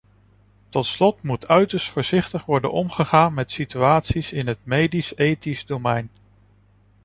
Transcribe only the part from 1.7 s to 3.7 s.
voorzichtig worden omgegaan met